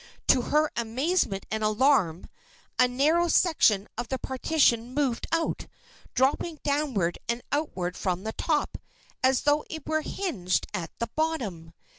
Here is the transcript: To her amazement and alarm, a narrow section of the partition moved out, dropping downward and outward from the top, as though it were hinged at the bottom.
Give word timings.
To 0.29 0.41
her 0.41 0.71
amazement 0.75 1.45
and 1.51 1.63
alarm, 1.63 2.25
a 2.79 2.87
narrow 2.87 3.27
section 3.27 3.87
of 3.99 4.07
the 4.07 4.17
partition 4.17 4.95
moved 4.95 5.27
out, 5.31 5.67
dropping 6.15 6.57
downward 6.63 7.19
and 7.29 7.43
outward 7.51 7.95
from 7.95 8.23
the 8.23 8.33
top, 8.33 8.79
as 9.23 9.41
though 9.41 9.63
it 9.69 9.85
were 9.87 10.01
hinged 10.01 10.65
at 10.73 10.89
the 10.97 11.11
bottom. 11.15 11.75